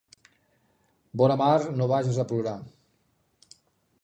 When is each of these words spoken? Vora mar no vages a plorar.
Vora 1.21 1.37
mar 1.43 1.61
no 1.81 1.89
vages 1.93 2.19
a 2.25 2.29
plorar. 2.33 2.57